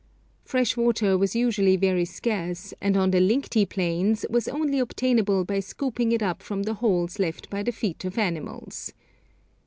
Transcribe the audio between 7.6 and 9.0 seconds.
the feet of animals.